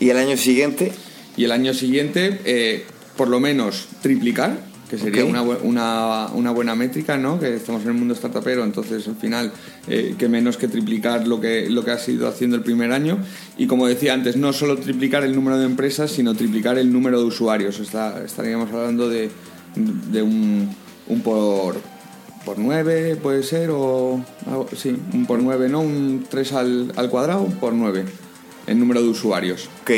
[0.00, 0.92] ¿Y el año siguiente?
[1.36, 2.84] Y el año siguiente, eh,
[3.16, 7.40] por lo menos triplicar, que sería una, una, una, buena métrica, ¿no?
[7.40, 9.50] Que estamos en el mundo startupero, entonces al final,
[9.86, 13.18] que menos que triplicar lo que, lo que ha sido haciendo el primer año.
[13.56, 17.18] Y como decía antes, no solo triplicar el número de empresas, sino triplicar el número
[17.18, 17.80] de usuarios.
[17.80, 19.30] estaríamos hablando de,
[19.74, 20.68] de un
[21.08, 21.76] un por,
[22.44, 24.24] por 9 puede ser, o
[24.76, 25.80] sí, un por 9, ¿no?
[25.80, 28.04] Un 3 al, al cuadrado por 9
[28.66, 29.68] en número de usuarios.
[29.82, 29.90] Ok.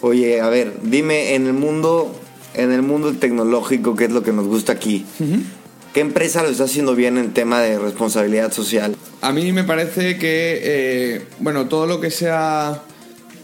[0.00, 2.12] Oye, a ver, dime en el mundo,
[2.54, 5.06] en el mundo tecnológico, ¿qué es lo que nos gusta aquí?
[5.94, 8.96] ¿Qué empresa lo está haciendo bien en tema de responsabilidad social?
[9.20, 12.82] A mí me parece que, eh, bueno, todo lo que sea,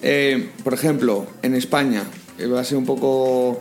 [0.03, 2.03] eh, por ejemplo, en España,
[2.39, 3.61] eh, va a ser un poco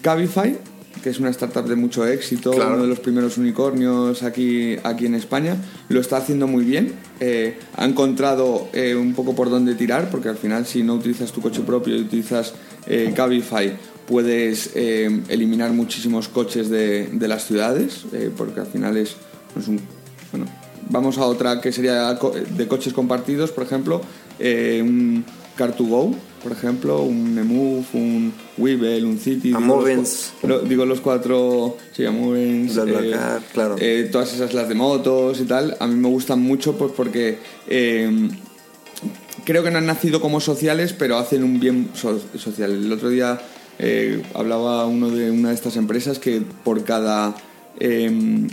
[0.00, 0.56] Cabify,
[1.02, 5.14] que es una startup de mucho éxito, uno de los primeros unicornios aquí, aquí en
[5.14, 5.56] España,
[5.88, 6.94] lo está haciendo muy bien.
[7.20, 11.32] Eh, ha encontrado eh, un poco por dónde tirar, porque al final si no utilizas
[11.32, 12.54] tu coche propio y utilizas
[12.86, 19.14] eh, Cabify, puedes eliminar muchísimos coches de, de las ciudades, porque al final es,
[19.56, 19.80] es un...
[20.32, 20.46] Bueno,
[20.88, 24.00] vamos a otra que sería de coches compartidos, por ejemplo,
[24.40, 25.24] un
[25.56, 29.52] Car2Go, por ejemplo, un Nemove, un Weevil, un City.
[29.52, 33.16] Digo, digo los cuatro, sí, Amovens, eh,
[33.52, 33.76] claro.
[33.78, 37.38] Eh, todas esas las de motos y tal, a mí me gustan mucho pues porque
[37.68, 38.30] em,
[39.44, 42.70] creo que no han nacido como sociales, pero hacen un bien social.
[42.70, 43.40] El otro día
[43.78, 47.34] eh, hablaba uno de una de estas empresas que por cada...
[47.78, 48.48] Em,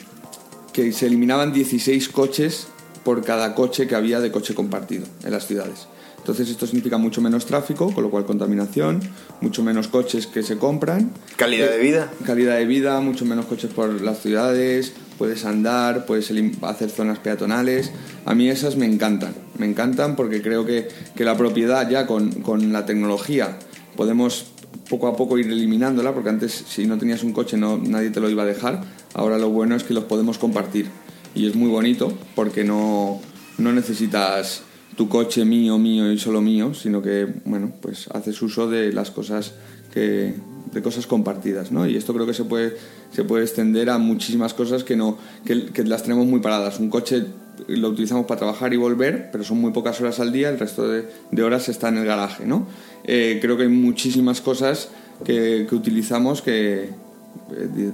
[0.73, 2.67] que se eliminaban 16 coches
[3.03, 5.87] por cada coche que había de coche compartido en las ciudades.
[6.27, 8.99] Entonces esto significa mucho menos tráfico, con lo cual contaminación,
[9.39, 11.09] mucho menos coches que se compran.
[11.37, 12.11] Calidad de vida.
[12.25, 16.29] Calidad de vida, mucho menos coches por las ciudades, puedes andar, puedes
[16.63, 17.93] hacer zonas peatonales.
[18.25, 22.73] A mí esas me encantan, me encantan porque creo que, la propiedad ya con, con
[22.73, 23.57] la tecnología
[23.95, 24.47] podemos
[24.89, 28.19] poco a poco ir eliminándola, porque antes si no tenías un coche no, nadie te
[28.19, 28.83] lo iba a dejar.
[29.13, 30.87] Ahora lo bueno es que los podemos compartir
[31.33, 33.21] y es muy bonito porque no,
[33.57, 34.66] no necesitas
[34.97, 39.11] tu coche mío, mío y solo mío, sino que, bueno, pues haces uso de las
[39.11, 39.53] cosas
[39.93, 40.33] que
[40.73, 41.87] de cosas compartidas, ¿no?
[41.87, 42.75] Y esto creo que se puede
[43.13, 46.79] se puede extender a muchísimas cosas que no que, las tenemos muy paradas.
[46.79, 47.25] Un coche
[47.67, 50.87] lo utilizamos para trabajar y volver, pero son muy pocas horas al día, el resto
[50.87, 52.67] de, horas está en el garaje, ¿no?
[53.05, 54.89] Eh, creo que hay muchísimas cosas
[55.23, 56.89] que, utilizamos que eh,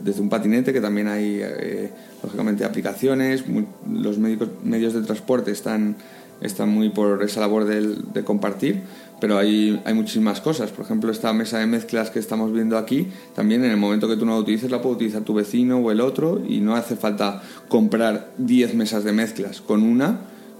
[0.03, 1.91] desde un patinete que también hay eh,
[2.23, 3.43] lógicamente aplicaciones,
[3.91, 5.97] los medios de transporte están
[6.43, 8.81] está muy por esa labor de, compartir,
[9.19, 10.71] pero hay, hay muchísimas cosas.
[10.71, 14.17] Por ejemplo, esta mesa de mezclas que estamos viendo aquí, también en el momento que
[14.17, 16.95] tú no la utilices, la puede utilizar tu vecino o el otro y no hace
[16.95, 19.61] falta comprar 10 mesas de mezclas.
[19.61, 20.19] Con una,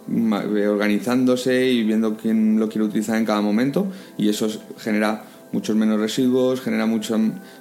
[0.09, 4.47] eh, organizándose y viendo quién lo quiere utilizar en cada momento y eso
[4.77, 7.17] genera muchos menos residuos, genera mucho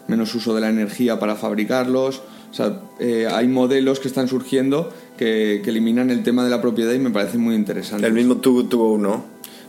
[0.08, 2.22] menos uso de la energía para fabricarlos.
[2.52, 6.92] O sea, eh, hay modelos que están surgiendo que, eliminan el tema de la propiedad
[6.92, 8.06] y me parece muy interesante.
[8.06, 9.24] El mismo Too Good To Go, ¿no?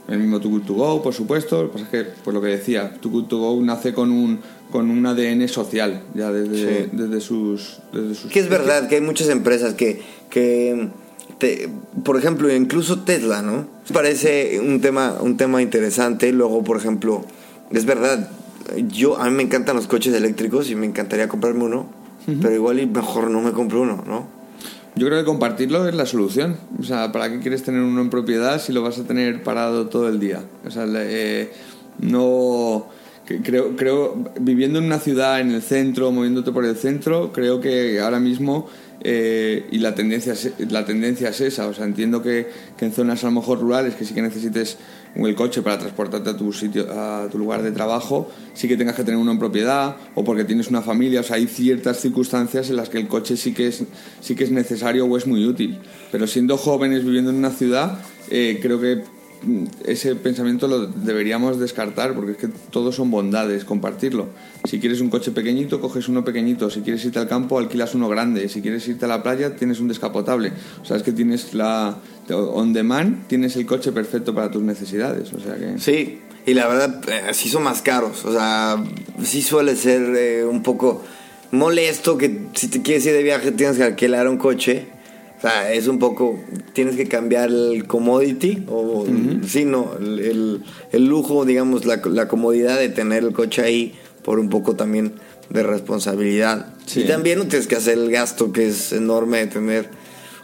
[0.10, 1.64] El mismo Too Good To Go, por supuesto.
[1.64, 4.12] Lo que pasa es que, pues lo que decía, Too Good To Go nace con
[4.12, 8.30] un, con un ADN social, ya desde, desde, sus, desde sus...
[8.30, 10.02] Que es verdad que hay muchas empresas que...
[10.30, 10.90] que
[11.38, 11.70] te,
[12.04, 13.66] por ejemplo, incluso Tesla, ¿no?
[13.94, 16.34] Parece un tema, un tema interesante.
[16.34, 17.24] Luego, por ejemplo,
[17.72, 18.30] es verdad,
[18.90, 22.80] yo a mí me encantan los coches eléctricos y me encantaría comprarme uno, pero igual
[22.80, 24.28] y mejor no me compro uno, ¿no?
[24.96, 26.58] Yo creo que compartirlo es la solución.
[26.80, 29.88] O sea, ¿para qué quieres tener uno en propiedad si lo vas a tener parado
[29.88, 30.44] todo el día?
[30.66, 31.52] O sea, eh,
[32.00, 32.88] no
[33.26, 38.00] creo, creo, viviendo en una ciudad, en el centro, moviéndote por el centro, creo que
[38.00, 38.68] ahora mismo,
[39.02, 42.92] eh, y la tendencia, es, la tendencia es esa, o sea, entiendo que, que, en
[42.92, 44.78] zonas a lo mejor rurales, que sí que necesites
[45.16, 48.96] el coche para transportarte a tu sitio, a tu lugar de trabajo, sí que tengas
[48.96, 52.70] que tener uno en propiedad, o porque tienes una familia, o sea, hay ciertas circunstancias
[52.70, 53.84] en las que el coche sí que es,
[54.22, 55.80] sí que es necesario o es muy útil.
[56.12, 58.00] Pero siendo jóvenes viviendo en una ciudad,
[58.30, 59.04] eh, creo que
[59.86, 64.28] ese pensamiento lo deberíamos descartar porque es que todos son bondades, compartirlo.
[64.66, 66.70] Si quieres un coche pequeñito, coges uno pequeñito.
[66.70, 68.48] Si quieres irte al campo, alquilas uno grande.
[68.48, 70.54] Si quieres irte a la playa, tienes un descapotable.
[70.82, 71.98] O sea, es que tienes la
[72.30, 75.34] on demand, tienes el coche perfecto para tus necesidades.
[75.34, 75.80] O sea que...
[75.80, 78.26] Sí, y la verdad, eh, sí son más caros.
[78.26, 78.84] O sea,
[79.24, 81.04] sí suele ser eh, un poco
[81.52, 84.88] molesto que si te quieres ir de viaje tienes que alquilar un coche
[85.44, 86.40] o sea, es un poco,
[86.72, 89.06] tienes que cambiar el commodity, o
[89.46, 94.40] sí, no, el, el, lujo, digamos, la, la, comodidad de tener el coche ahí por
[94.40, 95.16] un poco también
[95.50, 96.74] de responsabilidad.
[96.96, 99.90] Y también no tienes que hacer el gasto que es enorme de tener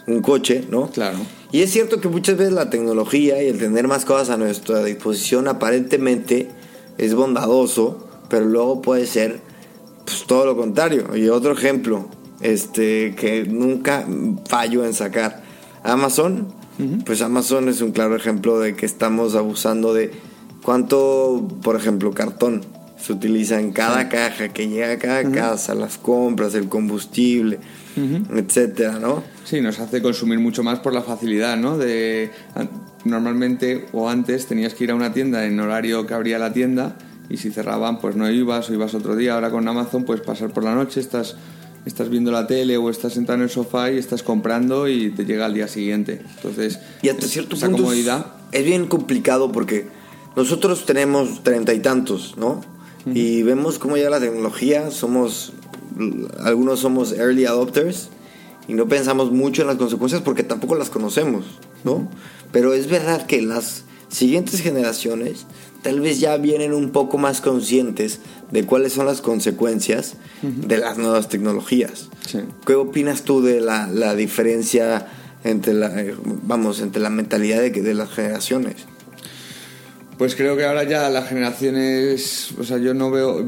[0.06, 0.90] un coche, ¿no?
[0.90, 1.16] Claro.
[1.52, 4.84] Y es cierto que muchas veces la tecnología y el tener más cosas a nuestra
[4.84, 6.48] disposición aparentemente
[6.96, 9.40] es bondadoso, pero luego puede ser
[10.04, 11.16] pues, todo lo contrario.
[11.16, 12.08] Y otro ejemplo,
[12.40, 14.06] este, que nunca
[14.48, 15.42] fallo en sacar.
[15.82, 16.52] Amazon,
[17.04, 20.12] pues Amazon es un claro ejemplo de que estamos abusando de
[20.62, 22.64] cuánto, por ejemplo, cartón
[22.98, 27.58] se utiliza en cada caja que llega a cada casa, las compras, el combustible,
[28.34, 29.22] etcétera, ¿no?
[29.50, 31.76] Sí, nos hace consumir mucho más por la facilidad, ¿no?
[31.76, 32.30] De
[33.04, 36.96] normalmente o antes tenías que ir a una tienda en horario que abría la tienda
[37.28, 39.34] y si cerraban pues no ibas o ibas otro día.
[39.34, 41.34] Ahora con Amazon puedes pasar por la noche, estás
[41.84, 45.24] estás viendo la tele o estás sentado en el sofá y estás comprando y te
[45.24, 46.22] llega al día siguiente.
[46.36, 48.26] Entonces, y hasta cierto esa punto comodidad.
[48.52, 49.88] Es, bien complicado porque
[50.36, 52.60] nosotros tenemos treinta y tantos, ¿no?
[53.04, 55.54] Y vemos cómo ya la tecnología, somos,
[56.38, 58.10] algunos somos early adopters
[58.68, 61.44] y no pensamos mucho en las consecuencias porque tampoco las conocemos,
[61.84, 62.08] ¿no?
[62.52, 65.46] Pero es verdad que las siguientes generaciones
[65.82, 68.20] tal vez ya vienen un poco más conscientes
[68.50, 72.08] de cuáles son las consecuencias de las nuevas tecnologías.
[72.66, 75.08] ¿Qué opinas tú de la, la diferencia
[75.42, 78.76] entre la, eh, vamos, entre la mentalidad de, de las generaciones?
[80.20, 83.42] Pues creo que ahora ya las generaciones, o sea, yo no veo,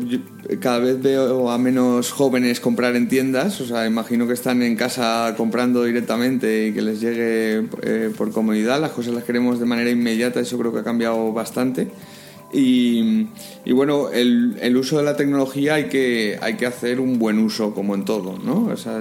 [0.59, 4.75] cada vez veo a menos jóvenes comprar en tiendas, o sea, imagino que están en
[4.75, 9.67] casa comprando directamente y que les llegue eh, por comodidad, las cosas las queremos de
[9.67, 11.91] manera inmediata, eso creo que ha cambiado bastante.
[12.55, 13.29] Y,
[13.71, 17.75] bueno, el, el, uso de la tecnología hay que, hay que hacer un buen uso,
[17.75, 18.69] como en todo, ¿no?
[18.73, 18.99] O sea,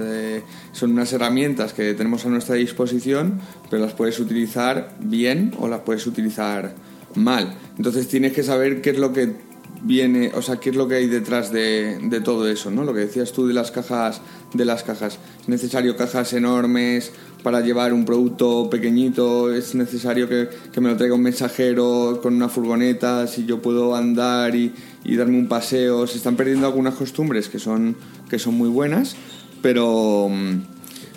[0.72, 5.80] son unas herramientas que tenemos a nuestra disposición, pero las puedes utilizar bien o las
[5.80, 6.74] puedes utilizar
[7.14, 7.54] mal.
[7.76, 9.34] Entonces tienes que saber qué es lo que
[9.82, 12.84] viene, o sea, qué es lo que hay detrás de, de, todo eso, ¿no?
[12.84, 14.20] Lo que decías tú de las cajas,
[14.54, 15.18] de las cajas.
[15.40, 20.48] Es necesario cajas enormes para llevar un producto pequeñito, es necesario que,
[20.80, 24.72] me lo traiga un mensajero con una furgoneta, si yo puedo andar y,
[25.04, 26.06] darme un paseo.
[26.06, 27.96] Se están perdiendo algunas costumbres que son,
[28.30, 29.16] que son muy buenas,
[29.60, 30.30] pero,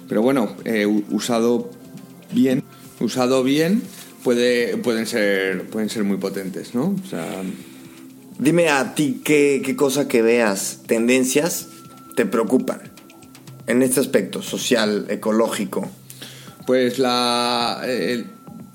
[0.08, 1.70] pero bueno, eh, usado
[2.34, 2.64] bien,
[3.00, 3.84] usado bien
[4.26, 6.96] puede, pueden, ser, pueden ser muy potentes, ¿no?
[7.02, 7.44] O sea,
[8.38, 11.70] Dime a ti qué, qué cosa que veas, tendencias,
[12.18, 12.82] te preocupan
[13.66, 15.90] en este aspecto social, ecológico.
[16.68, 17.82] Pues la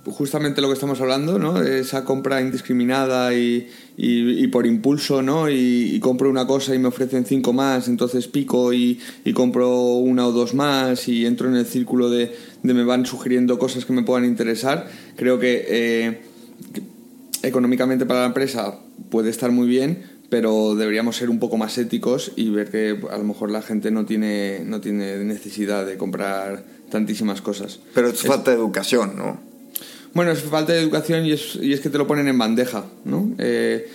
[0.06, 1.62] justamente lo que estamos hablando, ¿no?
[1.62, 3.68] Esa compra indiscriminada y,
[4.48, 5.50] por impulso, ¿no?
[5.50, 9.00] Y, compro una cosa y me ofrecen cinco más, entonces pico y,
[9.34, 13.84] compro una o dos más y entro en el círculo de, me van sugiriendo cosas
[13.84, 14.88] que me puedan interesar.
[15.16, 16.20] Creo que, eh,
[16.72, 16.82] que
[17.46, 18.78] económicamente para la empresa
[19.10, 23.18] puede estar muy bien, pero deberíamos ser un poco más éticos y ver que a
[23.18, 27.80] lo mejor la gente no tiene, no tiene necesidad de comprar tantísimas cosas.
[27.94, 29.49] Pero es, falta de educación, ¿no?
[30.12, 32.84] Bueno, es falta de educación y es, y es que te lo ponen en bandeja,
[33.04, 33.30] ¿no?
[33.38, 33.88] Eh,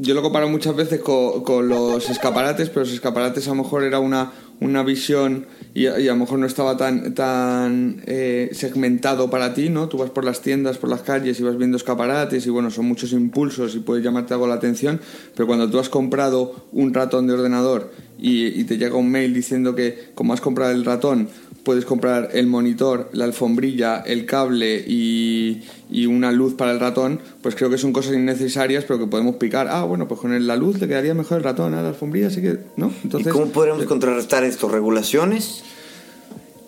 [0.00, 3.98] yo lo comparo muchas veces con, los escaparates, pero los escaparates a lo mejor era
[3.98, 9.68] una, una visión y a, lo mejor no estaba tan, tan eh, segmentado para ti,
[9.68, 9.88] ¿no?
[9.88, 12.86] Tú vas por las tiendas, por las calles y vas viendo escaparates y bueno, son
[12.86, 15.00] muchos impulsos y puede llamarte algo la atención,
[15.34, 19.34] pero cuando tú has comprado un ratón de ordenador y, y te llega un mail
[19.34, 21.28] diciendo que como has comprado el ratón,
[21.64, 25.62] puedes comprar el monitor, la alfombrilla, el cable y,
[26.06, 29.68] una luz para el ratón, pues creo que son cosas innecesarias, pero que podemos picar.
[29.70, 32.40] Ah, bueno, pues con la luz le quedaría mejor el ratón a la alfombrilla, así
[32.42, 32.92] que, ¿no?
[33.04, 34.68] Entonces, ¿Y cómo podemos eh, contrarrestar esto?
[34.68, 35.62] ¿Regulaciones?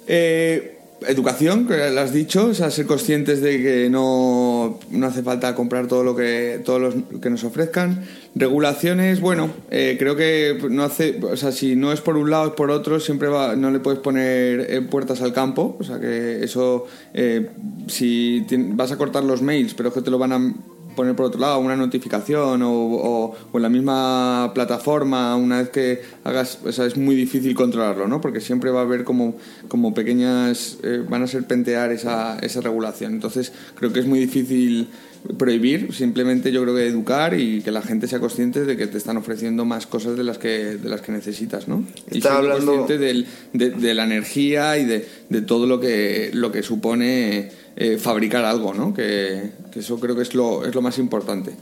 [0.06, 0.73] Eh,
[1.08, 5.54] educación, que lo has dicho, o sea, ser conscientes de que no, no hace falta
[5.54, 8.04] comprar todo lo que todos los que nos ofrezcan.
[8.34, 12.48] Regulaciones, bueno, eh, creo que no hace, o sea, si no es por un lado
[12.48, 16.00] es por otro, siempre va, no le puedes poner eh, puertas al campo, o sea
[16.00, 17.48] que eso, eh,
[17.86, 20.54] si vas a cortar los mails, pero es que te lo van a
[20.94, 26.58] poner por otro lado una notificación o, en la misma plataforma una vez que hagas,
[26.64, 28.20] o sea, es muy difícil controlarlo, ¿no?
[28.20, 29.36] Porque siempre va a haber como,
[29.68, 33.12] como pequeñas, eh, van a ser pentear esa, esa regulación.
[33.12, 34.88] Entonces creo que es muy difícil
[35.38, 38.98] prohibir, simplemente yo creo que educar y que la gente sea consciente de que te
[38.98, 41.84] están ofreciendo más cosas de las que, de las que necesitas, ¿no?
[42.10, 46.62] y ser consciente de, de, la energía y de, de todo lo que, lo que
[46.62, 48.94] supone eh, fabricar algo, ¿no?
[48.94, 51.52] Que, eso creo que es lo, es lo más importante.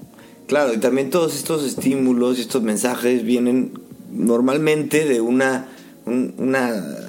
[0.47, 3.73] Claro, y también todos estos estímulos y estos mensajes vienen
[4.11, 5.69] normalmente de una,
[6.05, 7.02] una,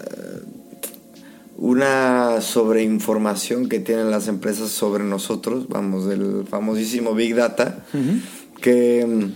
[1.58, 7.86] una sobreinformación que tienen las empresas sobre nosotros, vamos, del famosísimo Big Data,
[8.62, 9.28] que,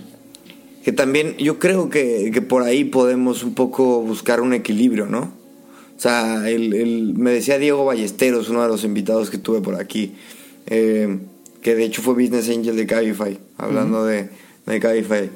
[0.84, 5.32] que también yo creo que, que por ahí podemos un poco buscar un equilibrio, ¿no?
[5.98, 10.14] O sea, el, me decía Diego Ballesteros, uno de los invitados que tuve por aquí,
[10.68, 11.20] eh,
[11.62, 14.30] que de hecho fue Business Angel de Cabify, hablando de,
[14.66, 15.30] de Cabify.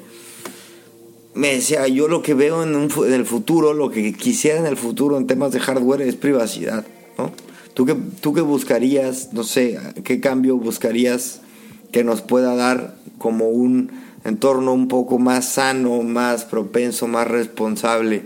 [1.34, 2.74] Me decía, yo lo que veo en,
[3.12, 6.84] el futuro, lo que quisiera en el futuro en temas de hardware es privacidad,
[7.16, 7.32] ¿no?
[7.74, 11.40] ¿Tú qué, ¿Tú qué buscarías, no sé, qué cambio buscarías
[11.90, 13.90] que nos pueda dar como un
[14.24, 18.24] entorno un poco más sano, más propenso, más responsable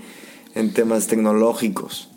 [0.57, 2.09] en temas tecnológicos?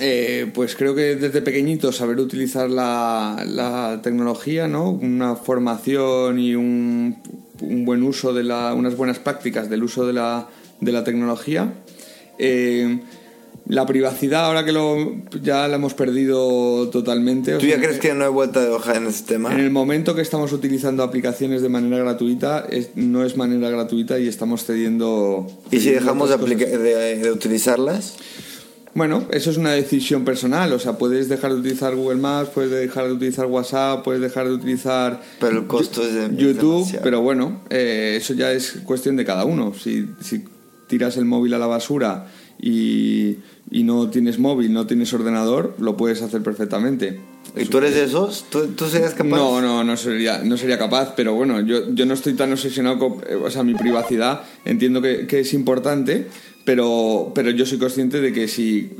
[0.00, 4.90] Eh, pues creo que desde pequeñito saber utilizar la, tecnología, ¿no?
[4.90, 7.16] Una formación y un,
[7.82, 10.48] buen uso de la, unas buenas prácticas del uso de la,
[10.80, 11.72] de la tecnología.
[12.38, 13.00] Eh,
[13.66, 14.96] la privacidad, ahora que lo,
[15.42, 17.56] ya la hemos perdido totalmente.
[17.56, 19.52] ¿Tú ya crees que no hay vuelta de hoja en ese tema?
[19.52, 24.28] En el momento que estamos utilizando aplicaciones de manera gratuita, no es manera gratuita y
[24.28, 25.46] estamos cediendo.
[25.70, 28.16] ¿Y si dejamos de utilizarlas?
[28.94, 32.70] Bueno, eso es una decisión personal, o sea, puedes dejar de utilizar Google Maps, puedes
[32.70, 37.20] dejar de utilizar WhatsApp, puedes dejar de utilizar pero el costo es de, YouTube, pero
[37.20, 39.72] bueno, eh, eso ya es cuestión de cada uno.
[39.74, 40.44] Si, si
[40.86, 42.28] tiras el móvil a la basura
[42.60, 43.38] y,
[43.68, 47.18] y, no tienes móvil, no tienes ordenador, lo puedes hacer perfectamente.
[47.56, 48.46] ¿Y tú eres de esos?
[48.48, 49.36] ¿Tú, ¿Tú, serías capaz?
[49.36, 52.98] No, no, no sería, no sería capaz, pero bueno, yo, yo no estoy tan obsesionado
[52.98, 56.28] con eh, o sea, mi privacidad, entiendo que, que es importante,
[56.64, 58.90] pero, pero yo soy consciente de que si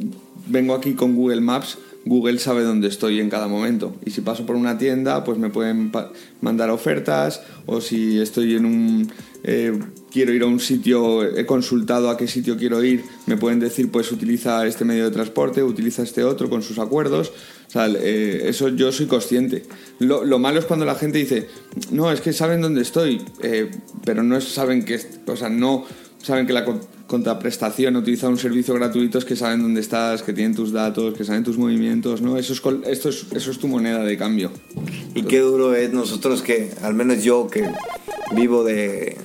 [0.46, 3.96] vengo aquí con Google Maps, Google sabe dónde estoy en cada momento.
[4.04, 5.90] Y si paso por una tienda, pues me pueden
[6.42, 7.42] mandar ofertas.
[7.66, 9.12] O si estoy en un.
[9.42, 9.78] Eh,
[10.10, 13.90] quiero ir a un sitio, he consultado a qué sitio quiero ir, me pueden decir,
[13.90, 17.32] pues utiliza este medio de transporte, utiliza este otro con sus acuerdos.
[17.68, 19.64] O sea, eh, eso yo soy consciente.
[19.98, 21.48] Lo, lo, malo es cuando la gente dice,
[21.90, 23.70] no, es que saben dónde estoy, eh,
[24.04, 25.00] pero no saben que.
[25.26, 25.84] O sea, no
[26.24, 26.64] saben que la
[27.06, 31.24] contraprestación, utilizar un servicio gratuito es que saben dónde estás, que tienen tus datos, que
[31.24, 32.38] saben tus movimientos, ¿no?
[32.38, 34.50] Eso es, esto es, eso es tu moneda de cambio.
[35.14, 37.70] Y qué duro es nosotros que, al menos yo que
[38.34, 39.18] vivo de,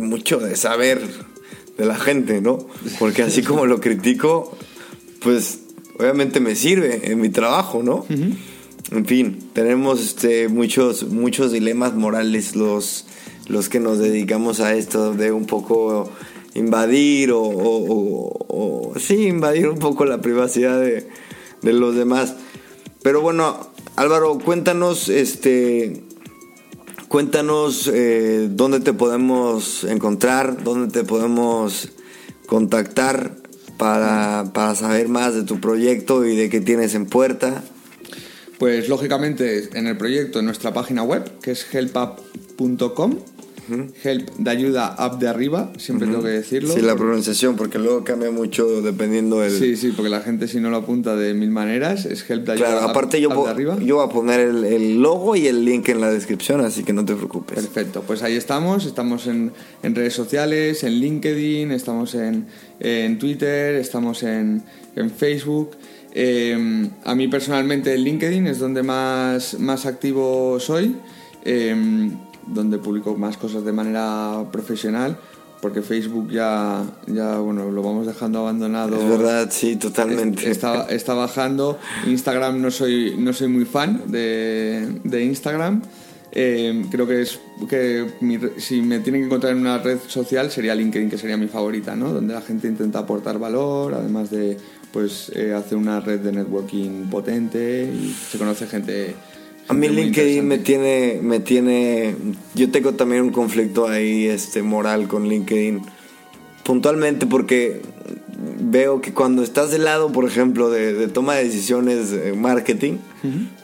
[0.00, 1.00] mucho de saber
[1.76, 2.66] de la gente, ¿no?
[2.98, 4.56] Porque así como lo critico,
[5.22, 5.60] pues
[5.98, 8.06] obviamente me sirve en mi trabajo, ¿no?
[8.08, 13.04] En fin, tenemos este, muchos, muchos dilemas morales los,
[13.50, 16.08] los que nos dedicamos a esto de un poco
[16.54, 21.08] invadir o, sí, invadir un poco la privacidad de,
[21.62, 22.36] los demás.
[23.02, 26.04] Pero bueno, Álvaro, cuéntanos, este,
[27.08, 31.90] cuéntanos eh, dónde te podemos encontrar, dónde te podemos
[32.46, 33.36] contactar
[33.78, 37.64] para, para saber más de tu proyecto y de qué tienes en puerta.
[38.60, 43.16] Pues lógicamente en el proyecto, en nuestra página web, que es helpup.com,
[44.02, 46.74] Help de ayuda up de arriba, siempre tengo que decirlo.
[46.74, 49.52] Sí, la pronunciación, porque luego cambia mucho dependiendo del...
[49.52, 52.52] Sí, sí, porque la gente si no lo apunta de mil maneras, es Help de
[52.52, 53.78] ayuda claro, aparte yo, de arriba.
[53.80, 57.04] yo voy a poner el, logo y el link en la descripción, así que no
[57.04, 57.56] te preocupes.
[57.56, 59.52] Perfecto, pues ahí estamos, estamos en,
[59.82, 62.46] redes sociales, en LinkedIn, estamos en,
[63.18, 64.62] Twitter, estamos en,
[65.16, 65.70] Facebook.
[66.12, 70.96] Em, a mí personalmente en LinkedIn es donde más, más activo soy.
[71.44, 72.10] Eh,
[72.46, 75.18] donde publico más cosas de manera profesional
[75.60, 78.96] porque Facebook ya, ya bueno, lo vamos dejando abandonado.
[78.96, 80.50] Es verdad, sí, totalmente.
[80.50, 81.78] Está, está bajando.
[82.06, 85.82] Instagram no soy, no soy muy fan de, de Instagram.
[86.32, 90.50] Eh, creo que es que mi si me tienen que encontrar en una red social
[90.50, 92.12] sería LinkedIn, que sería mi favorita, ¿no?
[92.12, 94.56] Donde la gente intenta aportar valor, además de
[94.92, 99.14] pues eh, hacer una red de networking potente y se conoce gente.
[99.70, 102.16] A mí LinkedIn me tiene, me tiene,
[102.56, 105.82] yo tengo también un conflicto ahí, este, moral con LinkedIn,
[106.64, 107.80] puntualmente porque
[108.60, 112.94] veo que cuando estás del lado, por ejemplo, de, de toma de decisiones, eh, marketing,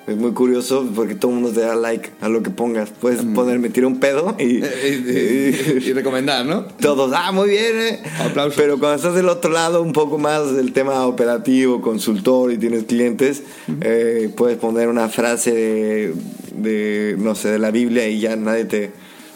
[0.07, 2.91] es muy curioso porque todo el mundo te da like a lo que pongas.
[2.91, 6.65] Puedes poner, me tiro un pedo y, Eh, y, y recomendar, ¿no?
[6.81, 8.03] todos, ah, muy bien, eh.
[8.21, 8.55] Aplausos.
[8.57, 12.85] Pero cuando estás del otro lado, un poco más del tema operativo, consultor y tienes
[12.85, 13.43] clientes,
[13.81, 16.15] eh, puedes poner una frase de,
[16.55, 18.93] de, no sé, de la Biblia y ya nadie te,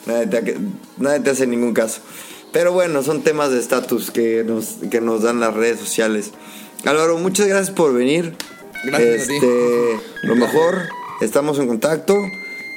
[0.06, 0.56] nadie te,
[0.98, 2.00] nadie te hace ningún caso.
[2.52, 6.32] Pero bueno, son temas de estatus que nos, que nos dan las redes sociales.
[6.84, 8.34] Álvaro, muchas gracias por venir.
[8.84, 9.40] Gracias a ti.
[10.22, 10.88] Lo mejor,
[11.20, 12.14] estamos en contacto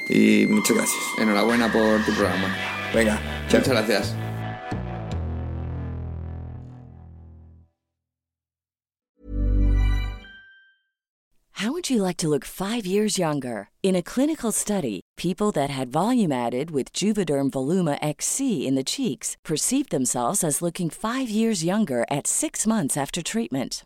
[0.09, 1.03] y muchas gracias.
[1.17, 2.55] Enhorabuena por tu programa.
[2.93, 3.59] Venga, chao.
[3.59, 4.15] Muchas gracias.
[11.63, 13.69] How would you like to look five years younger?
[13.81, 18.83] In a clinical study, people that had volume added with Juvederm Voluma XC in the
[18.83, 23.85] cheeks perceived themselves as looking five years younger at six months after treatment.